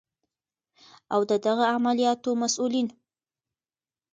[1.13, 2.87] او د دغه عملیاتو مسؤلین